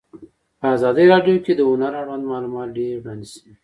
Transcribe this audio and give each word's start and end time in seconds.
په 0.59 0.65
ازادي 0.75 1.05
راډیو 1.13 1.37
کې 1.45 1.53
د 1.55 1.61
هنر 1.69 1.93
اړوند 2.01 2.23
معلومات 2.31 2.67
ډېر 2.77 2.93
وړاندې 2.99 3.27
شوي. 3.33 3.53